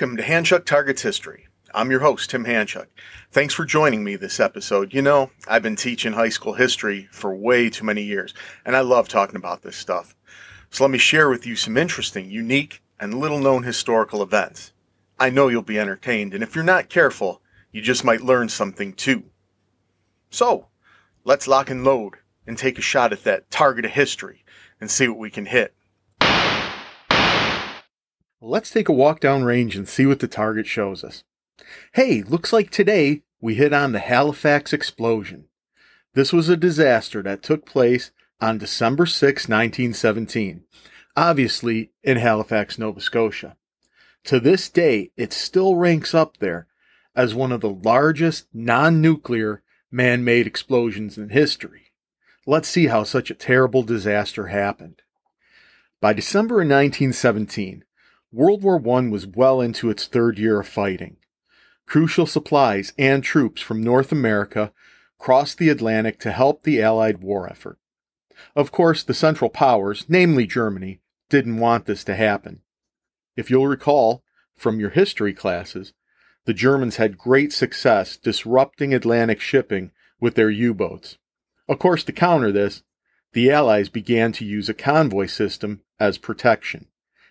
[0.00, 1.46] Welcome to Hanchuk Targets History.
[1.74, 2.86] I'm your host, Tim Hanchuk.
[3.32, 4.94] Thanks for joining me this episode.
[4.94, 8.32] You know, I've been teaching high school history for way too many years,
[8.64, 10.16] and I love talking about this stuff.
[10.70, 14.72] So let me share with you some interesting, unique, and little known historical events.
[15.18, 18.94] I know you'll be entertained, and if you're not careful, you just might learn something
[18.94, 19.24] too.
[20.30, 20.68] So,
[21.24, 22.14] let's lock and load
[22.46, 24.46] and take a shot at that target of history
[24.80, 25.74] and see what we can hit.
[28.42, 31.24] Let's take a walk down range and see what the target shows us.
[31.92, 35.44] Hey, looks like today we hit on the Halifax explosion.
[36.14, 40.64] This was a disaster that took place on December 6, 1917,
[41.14, 43.58] obviously in Halifax, Nova Scotia.
[44.24, 46.66] To this day, it still ranks up there
[47.14, 51.92] as one of the largest non nuclear man made explosions in history.
[52.46, 55.02] Let's see how such a terrible disaster happened.
[56.00, 57.84] By December 1917,
[58.32, 61.16] World War I was well into its third year of fighting.
[61.84, 64.72] Crucial supplies and troops from North America
[65.18, 67.78] crossed the Atlantic to help the Allied war effort.
[68.54, 72.60] Of course, the Central Powers, namely Germany, didn't want this to happen.
[73.36, 74.22] If you'll recall
[74.56, 75.92] from your history classes,
[76.44, 81.18] the Germans had great success disrupting Atlantic shipping with their U boats.
[81.68, 82.84] Of course, to counter this,
[83.32, 86.86] the Allies began to use a convoy system as protection.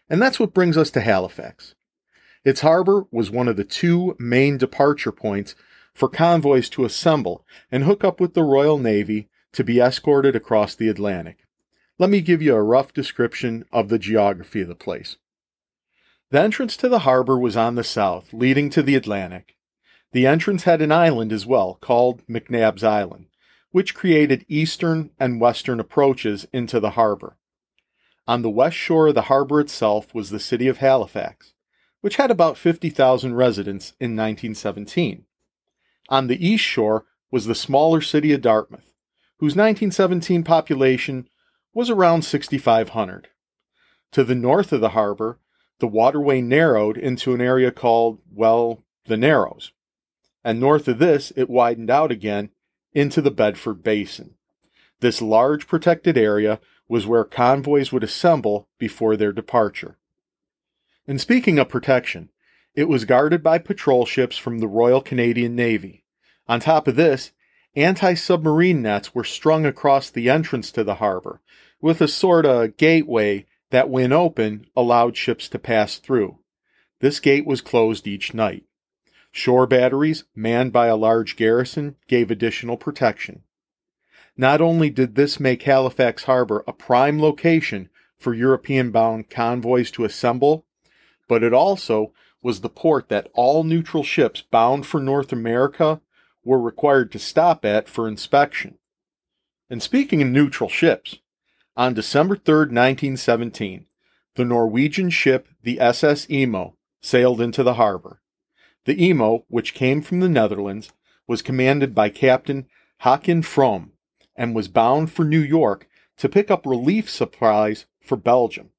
[0.10, 1.76] And that's what brings us to Halifax.
[2.44, 5.56] Its harbor was one of the two main departure points
[5.94, 10.74] for convoys to assemble and hook up with the Royal Navy to be escorted across
[10.76, 11.46] the Atlantic.
[11.98, 15.18] Let me give you a rough description of the geography of the place.
[16.32, 19.58] The entrance to the harbor was on the south, leading to the Atlantic.
[20.12, 23.26] The entrance had an island as well, called McNabb's Island,
[23.72, 27.36] which created eastern and western approaches into the harbor.
[28.30, 31.56] On the west shore of the harbor itself was the city of Halifax,
[32.02, 35.26] which had about 50,000 residents in 1917.
[36.10, 38.94] On the east shore was the smaller city of Dartmouth,
[39.40, 41.28] whose 1917 population
[41.74, 43.30] was around 6,500.
[44.12, 45.40] To the north of the harbor,
[45.80, 49.72] the waterway narrowed into an area called, well, the Narrows.
[50.44, 52.52] And north of this, it widened out again
[52.94, 54.36] into the Bedford Basin.
[55.00, 59.98] This large protected area was where convoys would assemble before their departure.
[61.08, 62.30] And speaking of protection,
[62.76, 66.04] it was guarded by patrol ships from the Royal Canadian Navy.
[66.48, 67.32] On top of this,
[67.76, 71.42] anti submarine nets were strung across the entrance to the harbor,
[71.80, 76.40] with a sort of gateway that, when open, allowed ships to pass through.
[77.00, 78.64] This gate was closed each night.
[79.32, 83.44] Shore batteries, manned by a large garrison, gave additional protection.
[84.40, 90.06] Not only did this make Halifax Harbor a prime location for European bound convoys to
[90.06, 90.66] assemble,
[91.28, 96.00] but it also was the port that all neutral ships bound for North America
[96.42, 98.78] were required to stop at for inspection.
[99.70, 101.18] And speaking of neutral ships,
[101.76, 103.88] on December 3, 1917,
[104.36, 108.22] the Norwegian ship the SS Imo sailed into the harbor.
[108.86, 110.94] The Imo, which came from the Netherlands,
[111.28, 112.68] was commanded by Captain
[113.00, 113.92] Haakon From,
[114.40, 118.70] and was bound for New York to pick up relief supplies for Belgium.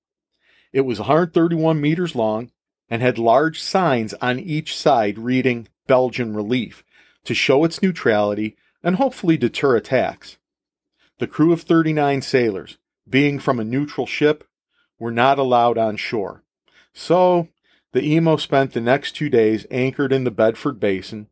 [0.72, 2.50] It was 131 meters long
[2.88, 6.82] and had large signs on each side reading Belgian Relief
[7.24, 10.38] to show its neutrality and hopefully deter attacks.
[11.18, 12.78] The crew of 39 sailors,
[13.08, 14.44] being from a neutral ship,
[14.98, 16.42] were not allowed on shore.
[16.94, 17.48] So,
[17.92, 21.28] the Imo spent the next two days anchored in the Bedford Basin,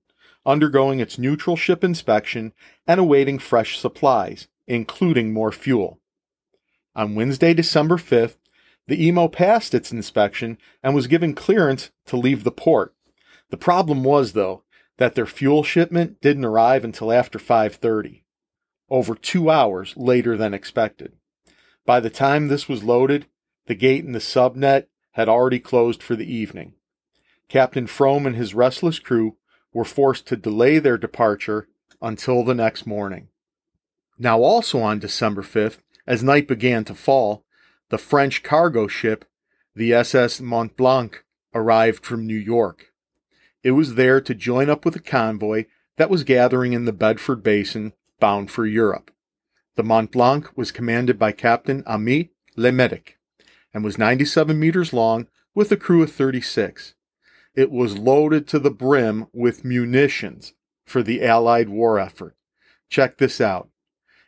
[0.47, 2.53] undergoing its neutral ship inspection
[2.87, 6.01] and awaiting fresh supplies, including more fuel.
[6.95, 8.37] On Wednesday, December 5th,
[8.87, 12.95] the Imo passed its inspection and was given clearance to leave the port.
[13.51, 14.65] The problem was, though,
[14.97, 18.25] that their fuel shipment didn't arrive until after 5:30,
[18.89, 21.13] over 2 hours later than expected.
[21.87, 23.27] By the time this was loaded,
[23.67, 26.75] the gate in the subnet had already closed for the evening.
[27.49, 29.37] Captain From and his restless crew
[29.73, 31.69] were forced to delay their departure
[32.01, 33.29] until the next morning.
[34.19, 37.45] Now, also on December 5th, as night began to fall,
[37.91, 39.25] the French cargo ship,
[39.75, 41.25] the SS Mont Blanc,
[41.55, 42.93] arrived from New York.
[43.63, 45.67] It was there to join up with a convoy
[45.97, 49.11] that was gathering in the Bedford Basin bound for Europe.
[49.77, 53.19] The Mont Blanc was commanded by Captain Ami Lemedic
[53.73, 56.95] and was 97 meters long with a crew of 36
[57.59, 60.53] it was loaded to the brim with munitions
[60.87, 62.37] for the Allied war effort.
[62.89, 63.69] Check this out.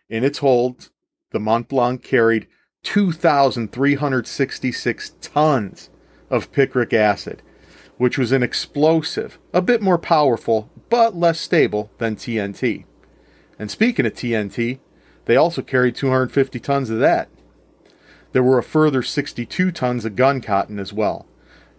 [0.09, 0.91] In its hold,
[1.31, 2.49] the Mont Blanc carried
[2.83, 5.91] 2,366 tons
[6.29, 7.41] of picric acid,
[7.99, 12.85] which was an explosive, a bit more powerful, but less stable than TNT.
[13.61, 14.81] And speaking of TNT,
[15.27, 17.29] they also carried 250 tons of that.
[18.33, 21.29] There were a further 62 tons of gun cotton as well.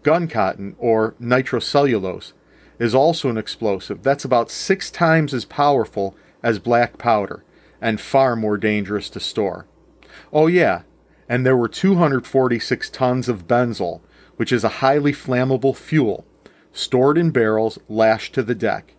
[0.03, 2.33] Gun cotton, or nitrocellulose,
[2.79, 7.43] is also an explosive that's about six times as powerful as black powder
[7.79, 9.67] and far more dangerous to store.
[10.33, 10.83] Oh, yeah,
[11.29, 14.01] and there were 246 tons of benzol,
[14.37, 16.25] which is a highly flammable fuel,
[16.73, 18.95] stored in barrels lashed to the deck.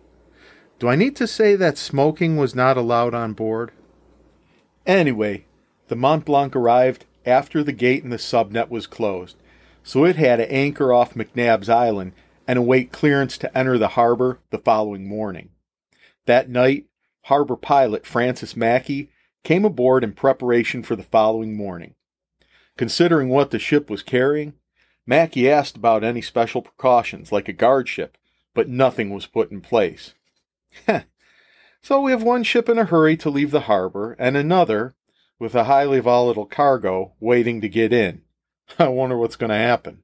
[0.79, 3.71] Do I need to say that smoking was not allowed on board?
[4.85, 5.45] Anyway,
[5.87, 9.37] the Mont Blanc arrived after the gate in the subnet was closed,
[9.83, 12.13] so it had to anchor off McNabb's Island
[12.47, 15.49] and await clearance to enter the harbor the following morning.
[16.25, 16.85] That night,
[17.23, 19.09] harbor pilot Francis Mackey
[19.43, 21.95] came aboard in preparation for the following morning.
[22.77, 24.53] Considering what the ship was carrying,
[25.05, 28.17] Mackey asked about any special precautions like a guard ship,
[28.53, 30.13] but nothing was put in place.
[31.81, 34.95] so we have one ship in a hurry to leave the harbor and another
[35.39, 38.21] with a highly volatile cargo waiting to get in.
[38.79, 40.03] I wonder what's going to happen.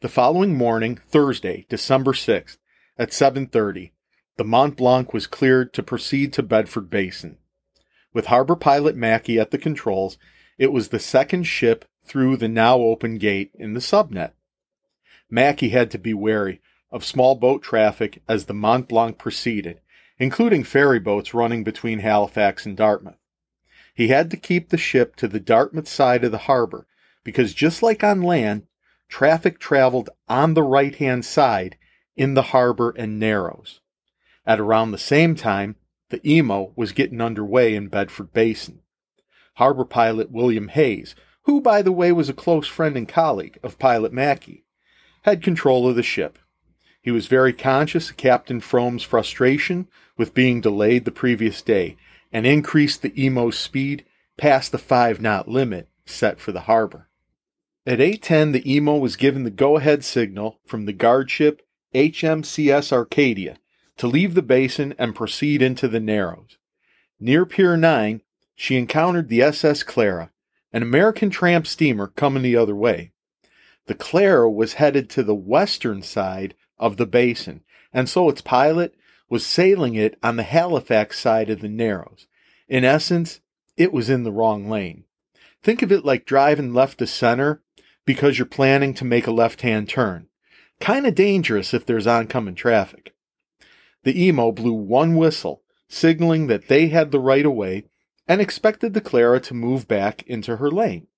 [0.00, 2.58] The following morning, Thursday, December 6th,
[2.98, 3.92] at 7:30,
[4.36, 7.38] the Mont Blanc was cleared to proceed to Bedford Basin.
[8.12, 10.18] With harbor pilot Mackey at the controls,
[10.58, 14.32] it was the second ship through the now open gate in the subnet.
[15.30, 16.60] Mackey had to be wary
[16.90, 19.80] of small boat traffic as the Mont Blanc proceeded,
[20.18, 23.18] including ferry boats running between Halifax and Dartmouth.
[23.94, 26.86] He had to keep the ship to the Dartmouth side of the harbor
[27.26, 28.62] because just like on land,
[29.08, 31.76] traffic traveled on the right hand side
[32.14, 33.80] in the harbor and narrows.
[34.46, 35.74] At around the same time,
[36.10, 38.78] the Imo was getting underway in Bedford Basin.
[39.54, 43.76] Harbor pilot William Hayes, who by the way was a close friend and colleague of
[43.76, 44.62] pilot Mackey,
[45.22, 46.38] had control of the ship.
[47.02, 51.96] He was very conscious of Captain From's frustration with being delayed the previous day
[52.32, 54.04] and increased the Imo's speed
[54.36, 57.08] past the five knot limit set for the harbor.
[57.88, 61.62] At 8:10 the Imo was given the go-ahead signal from the guard ship
[61.94, 63.58] HMCS Acadia
[63.96, 66.58] to leave the basin and proceed into the Narrows.
[67.20, 68.22] Near Pier 9,
[68.56, 70.32] she encountered the SS Clara,
[70.72, 73.12] an American tramp steamer coming the other way.
[73.86, 77.62] The Clara was headed to the western side of the basin,
[77.92, 78.96] and so its pilot
[79.28, 82.26] was sailing it on the Halifax side of the Narrows.
[82.68, 83.38] In essence,
[83.76, 85.04] it was in the wrong lane.
[85.62, 87.62] Think of it like driving left to center
[88.06, 90.28] because you're planning to make a left hand turn.
[90.80, 93.14] Kind of dangerous if there's oncoming traffic.
[94.04, 97.84] The Imo blew one whistle, signaling that they had the right of way
[98.28, 101.08] and expected the Clara to move back into her lane.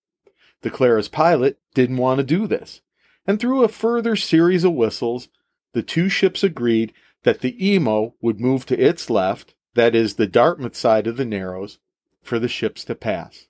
[0.62, 2.80] The Clara's pilot didn't want to do this,
[3.26, 5.28] and through a further series of whistles,
[5.72, 6.92] the two ships agreed
[7.22, 11.24] that the Imo would move to its left, that is, the Dartmouth side of the
[11.24, 11.78] Narrows,
[12.22, 13.48] for the ships to pass.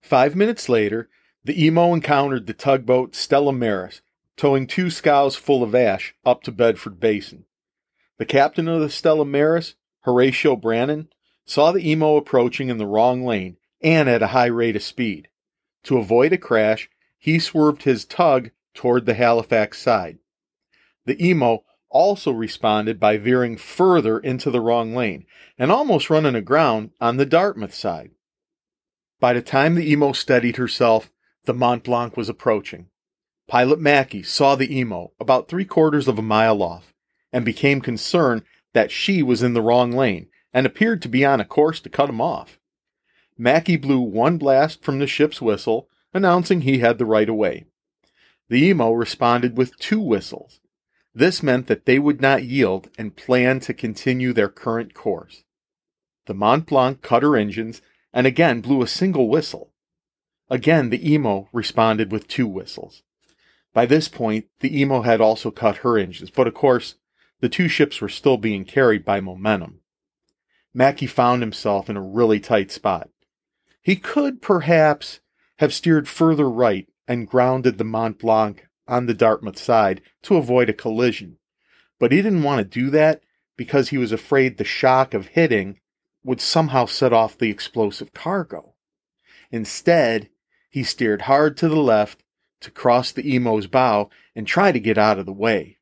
[0.00, 1.08] Five minutes later,
[1.44, 4.00] the Imo encountered the tugboat Stella Maris,
[4.36, 7.44] towing two scows full of ash up to Bedford Basin.
[8.18, 11.08] The captain of the Stella Maris, Horatio Brannen,
[11.44, 15.28] saw the Imo approaching in the wrong lane and at a high rate of speed.
[15.84, 20.18] To avoid a crash, he swerved his tug toward the Halifax side.
[21.04, 25.26] The Imo also responded by veering further into the wrong lane
[25.58, 28.12] and almost running aground on the Dartmouth side.
[29.20, 31.10] By the time the Imo steadied herself,
[31.44, 32.86] the Mont Blanc was approaching.
[33.48, 36.94] Pilot Mackey saw the Imo about three quarters of a mile off
[37.32, 41.40] and became concerned that she was in the wrong lane and appeared to be on
[41.40, 42.58] a course to cut him off.
[43.36, 47.64] Mackey blew one blast from the ship's whistle, announcing he had the right of way.
[48.48, 50.60] The Imo responded with two whistles,
[51.14, 55.44] this meant that they would not yield and planned to continue their current course.
[56.26, 57.82] The Mont Blanc cut her engines
[58.12, 59.71] and again blew a single whistle.
[60.52, 63.02] Again, the Imo responded with two whistles.
[63.72, 66.96] By this point, the Imo had also cut her engines, but of course,
[67.40, 69.80] the two ships were still being carried by momentum.
[70.74, 73.08] Mackey found himself in a really tight spot.
[73.80, 75.20] He could, perhaps,
[75.56, 80.68] have steered further right and grounded the Mont Blanc on the Dartmouth side to avoid
[80.68, 81.38] a collision.
[81.98, 83.22] But he didn't want to do that
[83.56, 85.80] because he was afraid the shock of hitting
[86.22, 88.74] would somehow set off the explosive cargo.
[89.50, 90.28] Instead,
[90.72, 92.24] he steered hard to the left
[92.62, 95.76] to cross the Imo's bow and try to get out of the way.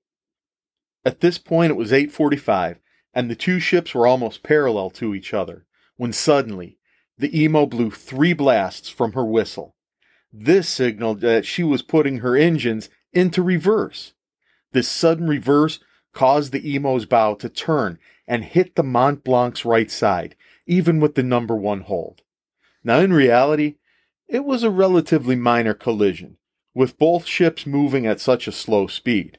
[1.04, 2.80] At this point it was 8:45
[3.14, 5.64] and the two ships were almost parallel to each other
[5.96, 6.78] when suddenly
[7.16, 9.76] the Imo blew three blasts from her whistle.
[10.32, 14.14] This signaled that she was putting her engines into reverse.
[14.72, 15.78] This sudden reverse
[16.12, 20.34] caused the Imo's bow to turn and hit the Mont Blanc's right side,
[20.66, 22.22] even with the number one hold.
[22.82, 23.76] Now, in reality,
[24.30, 26.36] it was a relatively minor collision,
[26.72, 29.38] with both ships moving at such a slow speed.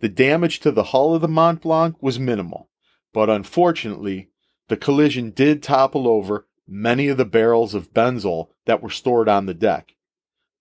[0.00, 2.70] The damage to the hull of the Mont Blanc was minimal,
[3.12, 4.30] but unfortunately,
[4.68, 9.44] the collision did topple over many of the barrels of benzol that were stored on
[9.44, 9.96] the deck.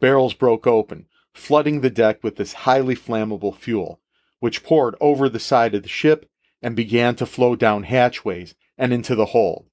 [0.02, 4.02] Barrels broke open, flooding the deck with this highly flammable fuel,
[4.42, 6.30] which poured over the side of the ship
[6.62, 9.68] and began to flow down hatchways and into the hold.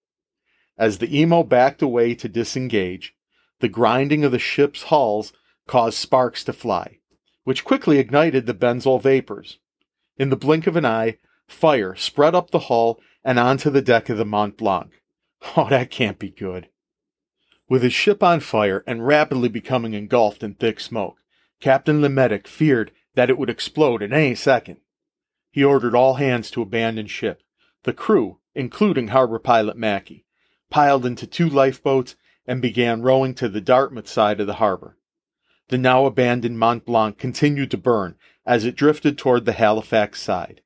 [0.79, 3.17] As the Imo backed away to disengage,
[3.61, 5.33] the grinding of the ship's hulls
[5.67, 6.99] caused sparks to fly,
[7.45, 9.59] which quickly ignited the benzol vapors.
[10.17, 14.09] In the blink of an eye, fire spread up the hull and onto the deck
[14.09, 15.03] of the Mont Blanc.
[15.57, 16.69] Oh, that can't be good.
[17.69, 21.19] With his ship on fire and rapidly becoming engulfed in thick smoke,
[21.61, 24.79] Captain Le Médec feared that it would explode at any second.
[25.51, 27.43] He ordered all hands to abandon ship.
[27.83, 30.27] The crew, including harbor pilot Mackey,
[30.71, 32.15] piled into two lifeboats
[32.47, 34.97] and began rowing to the Dartmouth side of the harbor.
[35.69, 40.61] The now abandoned Mont Blanc continued to burn as it drifted toward the Halifax side.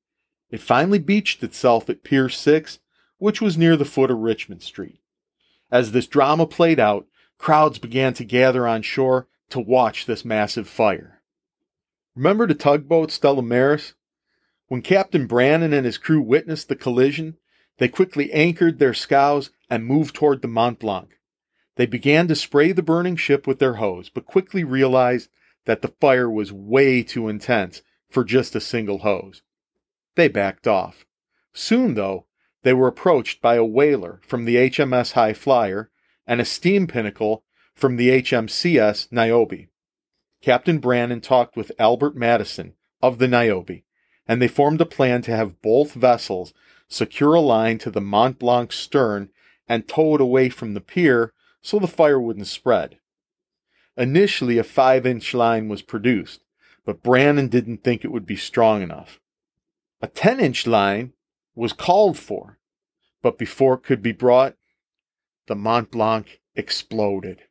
[0.51, 2.79] It finally beached itself at Pier 6,
[3.19, 5.01] which was near the foot of Richmond Street.
[5.71, 7.07] As this drama played out,
[7.39, 11.23] crowds began to gather on shore to watch this massive fire.
[12.15, 13.95] Remember the tugboat Stella Maris?
[14.67, 17.37] When Captain Brannen and his crew witnessed the collision,
[17.79, 21.19] they quickly anchored their scows and moved toward the Mont Blanc.
[21.81, 25.31] They began to spray the burning ship with their hose, but quickly realized
[25.65, 29.41] that the fire was way too intense for just a single hose.
[30.15, 31.07] They backed off.
[31.55, 32.27] Soon, though,
[32.65, 35.89] they were approached by a whaler from the HMS Highflyer
[36.27, 37.39] and a steam pinnace
[37.75, 39.69] from the HMCS Niobe.
[40.43, 43.85] Captain Brannen talked with Albert Mattison of the Niobe,
[44.29, 46.53] and they formed a plan to have both vessels
[46.89, 49.31] secure a line to the Mont Blanc stern
[49.67, 52.99] and tow it away from the pier so the fire wouldn't spread.
[53.97, 56.41] Initially, a 5 inch line was produced,
[56.85, 59.21] but Brannen didn't think it would be strong enough.
[60.01, 61.13] A 10 inch line
[61.55, 62.59] was called for,
[63.23, 64.57] but before it could be brought,
[65.47, 67.43] the Mont Blanc exploded.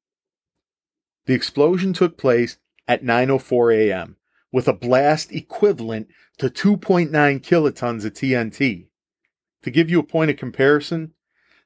[1.25, 4.17] The explosion took place at 9:04 a.m.
[4.51, 6.07] with a blast equivalent
[6.39, 8.87] to 2.9 kilotons of TNT.
[9.61, 11.13] To give you a point of comparison,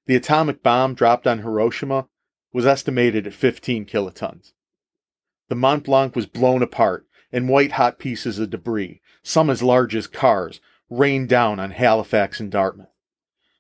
[0.06, 2.10] the atomic bomb dropped on Hiroshima
[2.54, 4.54] was estimated at 15 kilotons.
[5.50, 9.96] The Mont Blanc was blown apart, and white hot pieces of debris, some as large
[9.96, 12.88] as cars, rained down on Halifax and Dartmouth.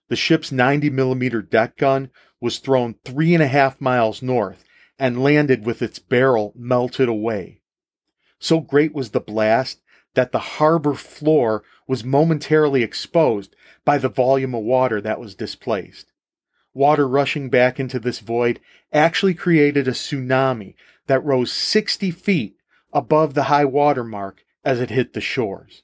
[0.10, 4.64] The ship's 90 millimeter deck gun was thrown three and a half miles north
[5.00, 7.62] and landed with its barrel melted away.
[8.38, 9.82] So great was the blast
[10.14, 16.13] that the harbor floor was momentarily exposed by the volume of water that was displaced.
[16.74, 18.60] Water rushing back into this void
[18.92, 20.74] actually created a tsunami
[21.08, 22.58] that rose 60 feet
[22.92, 25.84] above the high water mark as it hit the shores.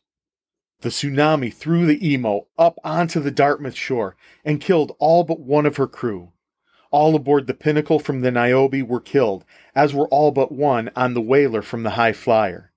[0.81, 4.15] The tsunami threw the Imo up onto the Dartmouth shore
[4.45, 6.31] and killed all but one of her crew.
[6.89, 11.13] All aboard the Pinnace from the Niobe were killed, as were all but one on
[11.13, 12.69] the whaler from the Highflyer.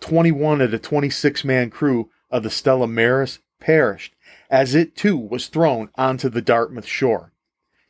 [0.00, 4.14] 21 of the 26 man crew of the Stella Maris perished,
[4.48, 7.32] as it too was thrown onto the Dartmouth shore.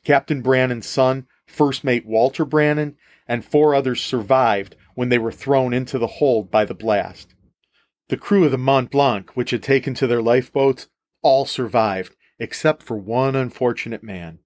[0.05, 2.97] Captain Brannen's son, First Mate Walter Brannen,
[3.29, 7.35] and four others survived when they were thrown into the hold by the blast.
[8.09, 10.89] The crew of the Mont Blanc, which had taken to their lifeboats,
[11.23, 14.41] all survived, except for one unfortunate man.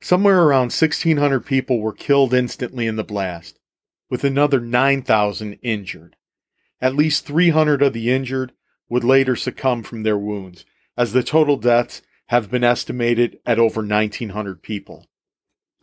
[0.00, 3.58] Somewhere around 1,600 people were killed instantly in the blast,
[4.08, 6.16] with another 9,000 injured.
[6.80, 8.52] At least 300 of the injured
[8.88, 10.64] would later succumb from their wounds,
[10.96, 15.04] as the total deaths have been estimated at over 1,900 people.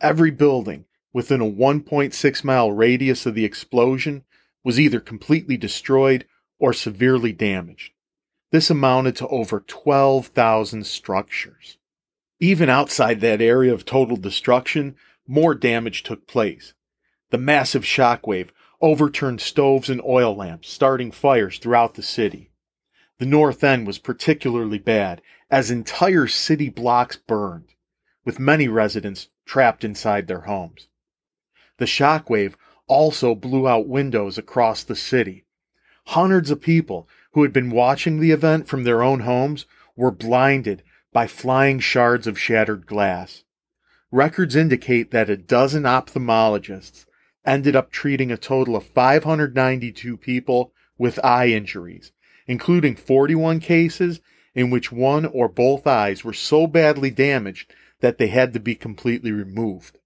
[0.00, 4.24] Every building within a 1.6 mile radius of the explosion
[4.64, 6.24] was either completely destroyed
[6.58, 7.92] or severely damaged.
[8.50, 11.76] This amounted to over 12,000 structures.
[12.40, 16.72] Even outside that area of total destruction, more damage took place.
[17.28, 18.48] The massive shockwave
[18.80, 22.52] overturned stoves and oil lamps, starting fires throughout the city.
[23.18, 27.74] The north end was particularly bad, as entire city blocks burned,
[28.24, 30.88] with many residents trapped inside their homes.
[31.78, 32.54] The shockwave
[32.86, 35.44] also blew out windows across the city,
[36.12, 40.82] Hundreds of people who had been watching the event from their own homes were blinded
[41.12, 43.44] by flying shards of shattered glass.
[44.10, 47.04] Records indicate that a dozen ophthalmologists
[47.44, 52.10] ended up treating a total of 592 people with eye injuries,
[52.46, 54.22] including 41 cases
[54.58, 58.74] in which one or both eyes were so badly damaged that they had to be
[58.74, 59.98] completely removed.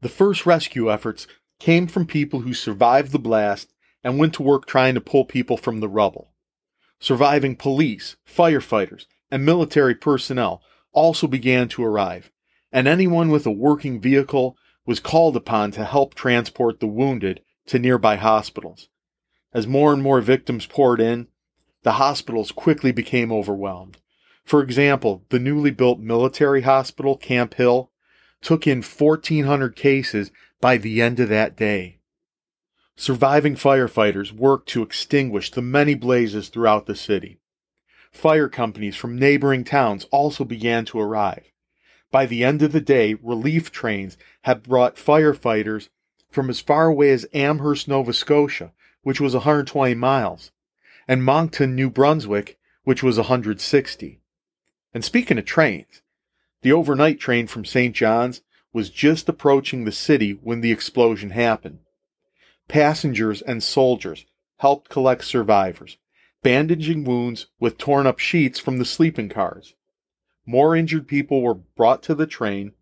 [0.00, 1.26] The first rescue efforts
[1.58, 5.58] came from people who survived the blast and went to work trying to pull people
[5.58, 6.32] from the rubble.
[7.00, 12.30] Surviving police, firefighters, and military personnel also began to arrive,
[12.72, 14.56] and anyone with a working vehicle
[14.86, 18.88] was called upon to help transport the wounded to nearby hospitals.
[19.52, 21.28] As more and more victims poured in,
[21.86, 23.98] the hospitals quickly became overwhelmed.
[24.44, 27.92] For example, the newly built military hospital, Camp Hill,
[28.42, 32.00] took in 1,400 cases by the end of that day.
[32.96, 37.38] Surviving firefighters worked to extinguish the many blazes throughout the city.
[38.10, 41.52] Fire companies from neighboring towns also began to arrive.
[42.10, 45.88] By the end of the day, relief trains had brought firefighters
[46.32, 50.50] from as far away as Amherst, Nova Scotia, which was 120 miles,
[51.08, 54.20] and Moncton, New Brunswick, which was 160.
[54.92, 56.02] And speaking of trains,
[56.62, 57.94] the overnight train from St.
[57.94, 61.78] John's was just approaching the city when the explosion happened.
[62.68, 64.26] Passengers and soldiers
[64.58, 65.96] helped collect survivors,
[66.42, 69.74] bandaging wounds with torn up sheets from the sleeping cars.
[70.44, 72.72] More injured people were brought to the train,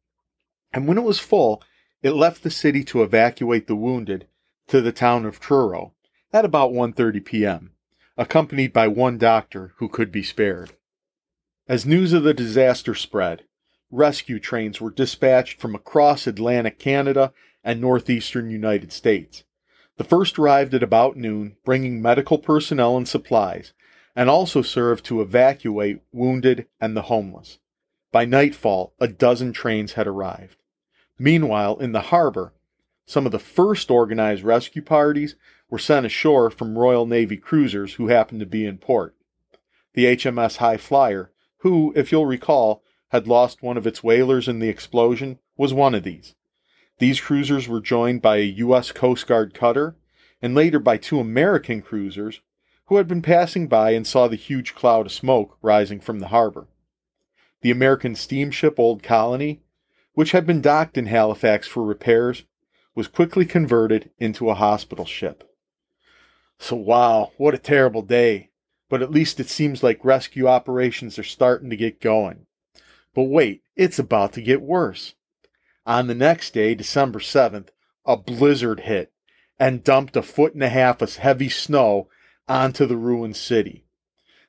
[0.73, 1.63] and when it was full,
[2.03, 4.27] it left the city to evacuate the wounded
[4.69, 5.95] to the town of Truro
[6.33, 7.71] at about 1:30 p.m.,
[8.17, 10.73] accompanied by one doctor who could be spared.
[11.67, 13.45] As news of the disaster spread,
[13.91, 19.45] rescue trains were dispatched from across Atlantic Canada and northeastern United States.
[19.97, 23.73] The first arrived at about noon, bringing medical personnel and supplies,
[24.17, 27.59] and also served to evacuate wounded and the homeless.
[28.13, 30.57] By nightfall, a dozen trains had arrived.
[31.19, 32.53] Meanwhile, in the harbor,
[33.07, 35.37] some of the first organized rescue parties
[35.71, 39.15] were sent ashore from Royal Navy cruisers who happened to be in port.
[39.95, 44.69] The HMS Highflyer, who, if you'll recall, had lost one of its whalers in the
[44.69, 46.35] explosion, was one of these.
[46.99, 48.93] These cruisers were joined by a U.S.
[48.93, 49.97] Coast Guard cutter
[50.41, 52.41] and later by two American cruisers
[52.87, 56.29] who had been passing by and saw the huge cloud of smoke rising from the
[56.29, 56.67] harbor.
[57.63, 59.63] The American steamship Old Colony,
[60.13, 62.45] which had been docked in Halifax for repairs,
[62.95, 65.51] was quickly converted into a hospital ship.
[66.59, 68.51] So, wow, what a terrible day.
[68.89, 72.47] But at least it seems like rescue operations are starting to get going.
[73.15, 75.15] But wait, it's about to get worse.
[75.87, 77.69] On the next day, December 7th,
[78.07, 79.13] a blizzard hit
[79.59, 82.09] and dumped a foot and a half of heavy snow
[82.49, 83.85] onto the ruined city.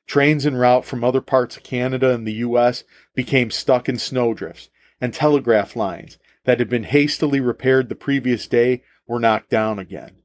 [0.06, 2.84] Trains en route from other parts of Canada and the U.S.
[3.14, 4.68] became stuck in snowdrifts,
[5.00, 10.22] and telegraph lines that had been hastily repaired the previous day were knocked down again.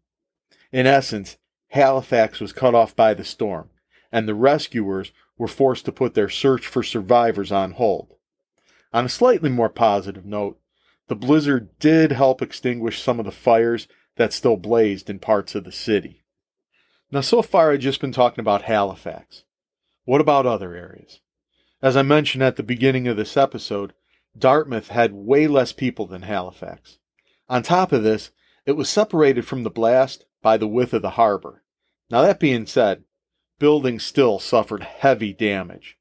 [0.71, 1.37] In essence,
[1.71, 3.69] Halifax was cut off by the storm,
[4.11, 8.15] and the rescuers were forced to put their search for survivors on hold.
[8.93, 10.59] On a slightly more positive note,
[11.07, 15.63] the blizzard did help extinguish some of the fires that still blazed in parts of
[15.63, 16.23] the city.
[17.09, 19.43] Now, so far I've just been talking about Halifax.
[20.05, 21.19] What about other areas?
[21.81, 23.93] As I mentioned at the beginning of this episode,
[24.37, 26.99] Dartmouth had way less people than Halifax.
[27.49, 28.31] On top of this,
[28.65, 31.63] it was separated from the blast by the width of the harbor.
[32.09, 33.03] Now, that being said,
[33.59, 35.97] buildings still suffered heavy damage,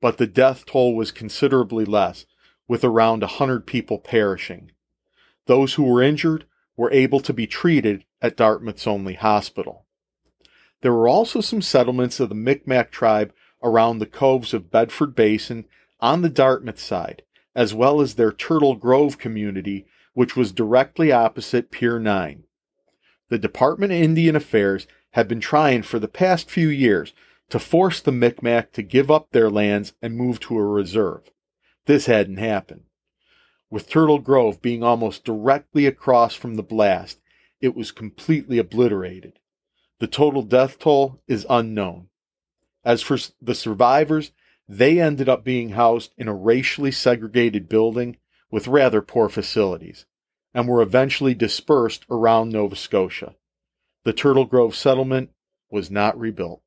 [0.00, 2.26] but the death toll was considerably less
[2.68, 4.72] with around a hundred people perishing.
[5.46, 6.46] Those who were injured
[6.76, 9.86] were able to be treated at Dartmouth's only hospital.
[10.80, 15.66] There were also some settlements of the Micmac tribe around the coves of Bedford Basin
[16.00, 17.22] on the Dartmouth side,
[17.54, 22.44] as well as their Turtle Grove community, which was directly opposite Pier 9.
[23.28, 27.12] The Department of Indian Affairs had been trying for the past few years
[27.48, 31.30] to force the Micmac to give up their lands and move to a reserve.
[31.86, 32.84] This hadn't happened.
[33.70, 37.20] With Turtle Grove being almost directly across from the blast,
[37.60, 39.38] it was completely obliterated.
[39.98, 42.08] The total death toll is unknown.
[42.84, 44.32] As for the survivors,
[44.68, 48.16] they ended up being housed in a racially segregated building
[48.52, 50.06] with rather poor facilities
[50.54, 53.34] and were eventually dispersed around Nova Scotia.
[54.04, 55.30] The Turtle Grove settlement
[55.70, 56.62] was not rebuilt.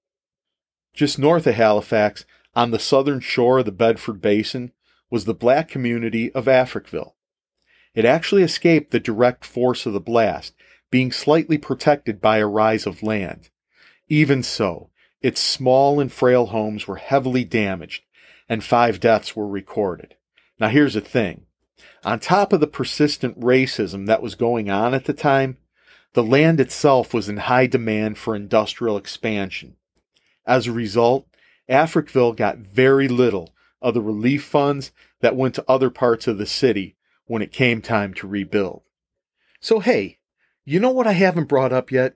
[0.93, 4.71] Just north of Halifax, on the southern shore of the Bedford Basin,
[5.11, 7.13] was the black community of Africville.
[7.93, 10.55] It actually escaped the direct force of the blast,
[10.89, 13.49] being slightly protected by a rise of land.
[14.07, 14.89] Even so,
[15.21, 18.03] its small and frail homes were heavily damaged,
[18.49, 20.15] and five deaths were recorded.
[20.59, 21.44] Now here's the thing.
[22.03, 25.57] On top of the persistent racism that was going on at the time,
[26.13, 29.75] the land itself was in high demand for industrial expansion.
[30.45, 31.27] As a result,
[31.69, 36.45] Africville got very little of the relief funds that went to other parts of the
[36.45, 38.83] city when it came time to rebuild.
[39.59, 40.19] So, hey,
[40.63, 42.15] you know what I haven't brought up yet?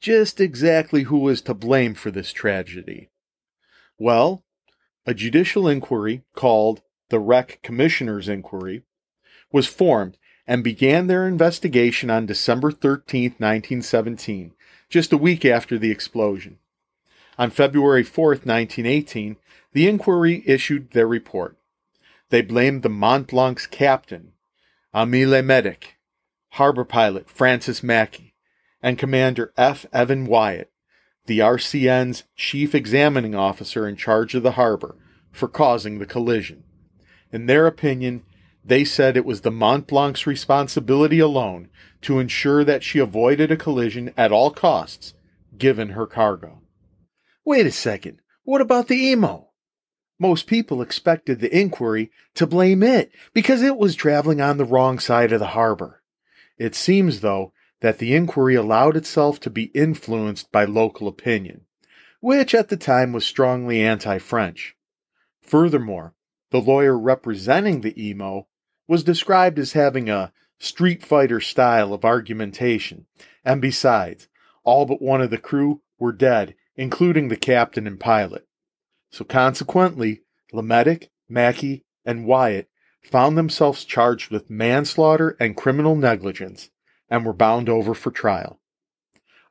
[0.00, 3.10] Just exactly who was to blame for this tragedy.
[3.98, 4.44] Well,
[5.04, 6.82] a judicial inquiry called
[7.14, 8.82] the Wreck Commissioner's Inquiry
[9.52, 14.52] was formed and began their investigation on December 13, 1917,
[14.88, 16.58] just a week after the explosion.
[17.38, 19.36] On February 4, 1918,
[19.72, 21.56] the inquiry issued their report.
[22.30, 24.32] They blamed the Mont Blanc's captain,
[24.92, 25.84] Aimé Le Médec,
[26.54, 28.34] harbor pilot Francis Mackey,
[28.82, 29.86] and Commander F.
[29.92, 30.72] Evan Wyatt,
[31.26, 34.96] the RCN's chief examining officer in charge of the harbor,
[35.30, 36.63] for causing the collision.
[37.34, 38.22] In their opinion,
[38.64, 41.68] they said it was the Mont Blanc's responsibility alone
[42.02, 45.14] to ensure that she avoided a collision at all costs,
[45.58, 46.62] given her cargo.
[47.44, 49.48] Wait a second, what about the Imo?
[50.16, 55.00] Most people expected the inquiry to blame it because it was traveling on the wrong
[55.00, 56.04] side of the harbor.
[56.56, 61.62] It seems, though, that the inquiry allowed itself to be influenced by local opinion,
[62.20, 64.76] which at the time was strongly anti French.
[65.42, 66.13] Furthermore,
[66.54, 68.46] the lawyer representing the Imo
[68.86, 73.06] was described as having a street fighter style of argumentation,
[73.44, 74.28] and besides,
[74.62, 78.46] all but one of the crew were dead, including the captain and pilot.
[79.10, 80.20] So consequently,
[80.52, 82.70] Le Médec, Mackey, and Wyatt
[83.02, 86.70] found themselves charged with manslaughter and criminal negligence
[87.10, 88.60] and were bound over for trial.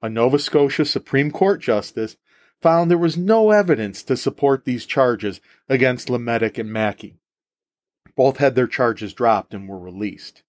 [0.01, 2.15] A Nova Scotia Supreme Court justice
[2.63, 7.17] found there was no evidence to support these charges against Le Médec and Mackey.
[8.15, 10.43] Both had their charges dropped and were released,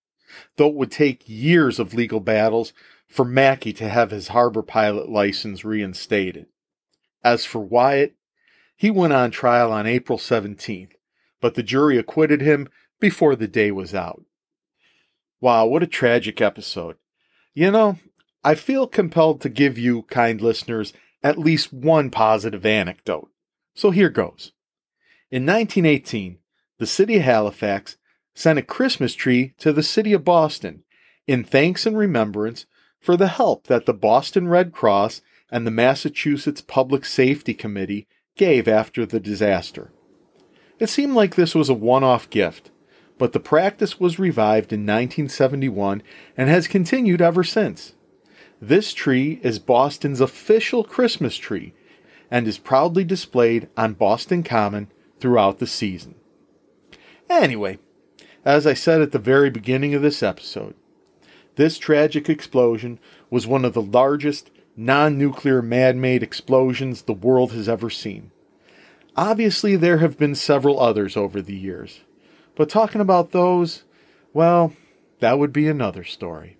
[0.56, 2.72] though it would take years of legal battles
[3.08, 6.46] for Mackey to have his harbor pilot license reinstated.
[7.24, 8.14] As for Wyatt,
[8.76, 10.92] he went on trial on April 17th,
[11.40, 12.68] but the jury acquitted him
[13.00, 14.22] before the day was out.
[15.40, 16.96] Wow, what a tragic episode.
[17.54, 17.98] You know,
[18.44, 20.92] I feel compelled to give you, kind listeners,
[21.24, 23.30] at least one positive anecdote.
[23.74, 24.52] So here goes.
[25.30, 26.38] In 1918,
[26.78, 27.96] the city of Halifax
[28.34, 30.84] sent a Christmas tree to the city of Boston
[31.26, 32.66] in thanks and remembrance
[33.00, 38.06] for the help that the Boston Red Cross and the Massachusetts Public Safety Committee
[38.36, 39.92] gave after the disaster.
[40.78, 42.70] It seemed like this was a one off gift,
[43.16, 46.02] but the practice was revived in 1971
[46.36, 47.94] and has continued ever since.
[48.66, 51.74] This tree is Boston's official Christmas tree
[52.30, 56.14] and is proudly displayed on Boston Common throughout the season.
[57.28, 57.78] Anyway,
[58.42, 60.74] as I said at the very beginning of this episode,
[61.56, 62.98] this tragic explosion
[63.28, 68.30] was one of the largest non nuclear man made explosions the world has ever seen.
[69.14, 72.00] Obviously, there have been several others over the years,
[72.54, 73.84] but talking about those,
[74.32, 74.72] well,
[75.20, 76.56] that would be another story.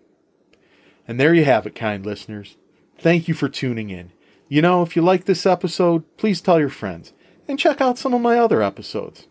[1.07, 2.57] And there you have it, kind listeners.
[2.99, 4.13] Thank you for tuning in.
[4.49, 7.13] You know, if you like this episode, please tell your friends
[7.49, 9.27] and check out some of my other episodes.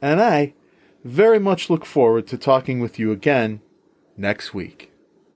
[0.00, 0.54] And I
[1.04, 3.60] very much look forward to talking with you again
[4.16, 4.87] next week.